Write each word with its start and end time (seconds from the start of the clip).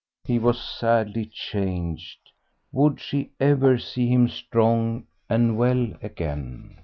He 0.23 0.39
was 0.39 0.59
sadly 0.59 1.27
changed. 1.27 2.31
Would 2.71 2.99
she 2.99 3.33
ever 3.39 3.77
see 3.77 4.07
him 4.07 4.29
strong 4.29 5.05
and 5.29 5.59
well 5.59 5.93
again? 6.01 6.79